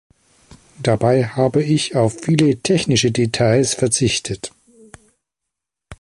Dabei 0.81 1.25
habe 1.27 1.61
ich 1.61 1.95
auf 1.95 2.19
viele 2.21 2.59
technische 2.63 3.11
Details 3.11 3.75
verzichtet. 3.75 4.51